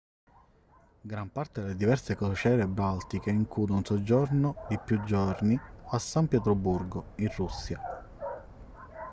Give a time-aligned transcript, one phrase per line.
[1.03, 5.55] gran parte delle diverse crociere baltiche include un soggiorno di più giorni
[5.91, 7.79] a san pietroburgo in russia